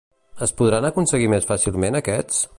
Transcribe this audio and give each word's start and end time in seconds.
Es 0.45 0.53
podran 0.61 0.87
aconseguir 0.91 1.31
més 1.35 1.49
fàcilment 1.53 2.01
aquests? 2.01 2.43